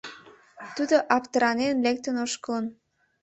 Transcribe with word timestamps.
Тудо 0.75 0.95
аптыранен 1.15 1.75
лектын 1.85 2.15
ошкылын. 2.25 2.65